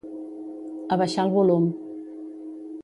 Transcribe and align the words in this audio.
Abaixar 0.95 1.27
el 1.27 1.35
volum. 1.37 1.71